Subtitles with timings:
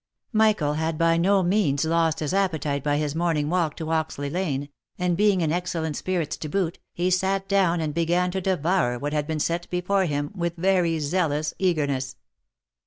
[0.33, 4.69] Michael had by no means lost his appetite by his morning walk to Hoxley lane,
[4.97, 9.13] and being in excellent spirits to boot, he sat down and began to devour what
[9.13, 12.15] had been set before him with very zealous eagerness.